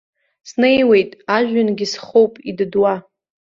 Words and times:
Снеиуеит, 0.49 1.11
ажәҩангьы 1.35 1.87
схоуп 1.91 2.33
идыдуа. 2.49 2.93